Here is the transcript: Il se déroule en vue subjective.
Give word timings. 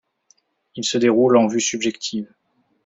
Il 0.75 0.83
se 0.83 0.97
déroule 0.97 1.37
en 1.37 1.45
vue 1.45 1.59
subjective. 1.61 2.33